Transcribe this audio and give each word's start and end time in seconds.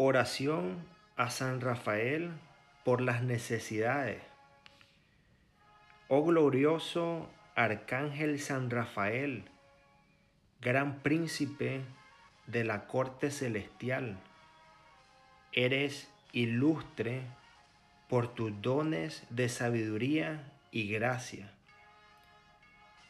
Oración 0.00 0.76
a 1.16 1.28
San 1.28 1.60
Rafael 1.60 2.30
por 2.84 3.00
las 3.00 3.24
necesidades. 3.24 4.22
Oh 6.06 6.22
glorioso 6.22 7.28
Arcángel 7.56 8.38
San 8.38 8.70
Rafael, 8.70 9.42
gran 10.60 11.00
príncipe 11.00 11.80
de 12.46 12.62
la 12.62 12.86
corte 12.86 13.32
celestial, 13.32 14.20
eres 15.50 16.08
ilustre 16.30 17.22
por 18.08 18.32
tus 18.32 18.52
dones 18.62 19.26
de 19.30 19.48
sabiduría 19.48 20.52
y 20.70 20.92
gracia. 20.92 21.50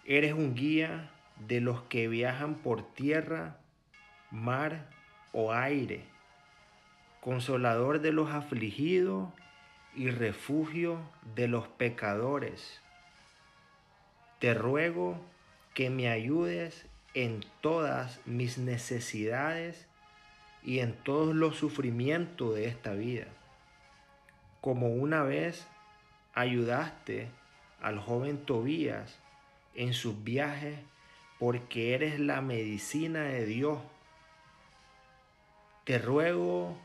Eres 0.07 0.33
un 0.33 0.55
guía 0.55 1.11
de 1.37 1.61
los 1.61 1.83
que 1.83 2.09
viajan 2.09 2.55
por 2.55 2.95
tierra, 2.95 3.59
mar 4.31 4.89
o 5.33 5.53
aire, 5.53 6.17
consolador 7.21 8.01
de 8.01 8.13
los 8.13 8.31
afligidos 8.31 9.29
y 9.95 10.11
refugio 10.11 10.99
de 11.35 11.49
los 11.49 11.69
pecadores. 11.69 12.81
Te 14.39 14.55
ruego 14.55 15.21
que 15.75 15.91
me 15.91 16.09
ayudes 16.09 16.87
en 17.15 17.45
todas 17.61 18.21
mis 18.27 18.59
necesidades 18.59 19.89
y 20.63 20.81
en 20.81 20.93
todos 20.93 21.35
los 21.35 21.57
sufrimientos 21.57 22.55
de 22.55 22.67
esta 22.67 22.93
vida 22.93 23.27
como 24.61 24.89
una 24.89 25.23
vez 25.23 25.67
ayudaste 26.35 27.31
al 27.81 27.99
joven 27.99 28.45
Tobías 28.45 29.19
en 29.75 29.95
sus 29.95 30.25
viajes 30.25 30.79
porque 31.39 31.95
eres 31.95 32.19
la 32.19 32.41
medicina 32.41 33.23
de 33.23 33.47
Dios. 33.47 33.79
Te 35.85 35.99
ruego 35.99 36.77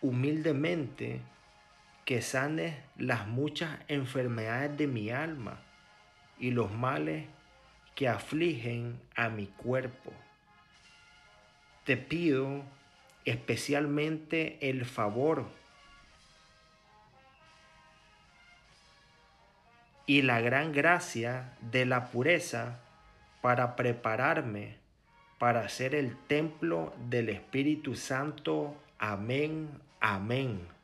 humildemente 0.00 1.20
que 2.04 2.22
sanes 2.22 2.74
las 2.96 3.26
muchas 3.26 3.78
enfermedades 3.88 4.76
de 4.76 4.86
mi 4.86 5.10
alma 5.10 5.60
y 6.38 6.50
los 6.52 6.72
males 6.72 7.26
que 7.94 8.08
afligen 8.08 9.00
a 9.16 9.28
mi 9.28 9.46
cuerpo. 9.46 10.12
Te 11.84 11.96
pido 11.96 12.62
especialmente 13.24 14.58
el 14.68 14.84
favor 14.84 15.48
y 20.06 20.22
la 20.22 20.40
gran 20.40 20.72
gracia 20.72 21.56
de 21.60 21.84
la 21.84 22.10
pureza 22.10 22.80
para 23.42 23.76
prepararme 23.76 24.78
para 25.38 25.68
ser 25.68 25.94
el 25.94 26.16
templo 26.26 26.92
del 27.08 27.28
Espíritu 27.28 27.94
Santo. 27.94 28.76
Amén, 28.98 29.68
amén. 30.00 30.77